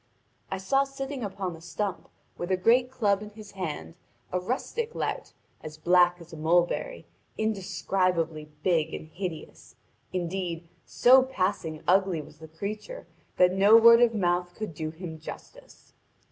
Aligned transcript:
I 0.49 0.57
saw 0.57 0.83
sitting 0.83 1.23
upon 1.23 1.55
a 1.55 1.61
stump, 1.61 2.09
with 2.35 2.49
a 2.49 2.57
great 2.57 2.89
club 2.89 3.21
in 3.21 3.29
his 3.29 3.51
hand, 3.51 3.93
a 4.31 4.39
rustic 4.39 4.95
lout, 4.95 5.33
as 5.61 5.77
black 5.77 6.19
as 6.19 6.33
a 6.33 6.37
mulberry, 6.37 7.05
indescribably 7.37 8.49
big 8.63 8.95
and 8.95 9.09
hideous; 9.09 9.75
indeed, 10.11 10.67
so 10.87 11.21
passing 11.21 11.83
ugly 11.87 12.19
was 12.19 12.39
the 12.39 12.47
creature 12.47 13.05
that 13.37 13.53
no 13.53 13.77
word 13.77 14.01
of 14.01 14.15
mouth 14.15 14.55
could 14.55 14.73
do 14.73 14.89
him 14.89 15.19
justice. 15.19 15.93